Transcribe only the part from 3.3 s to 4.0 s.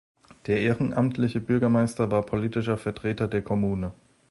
Kommune.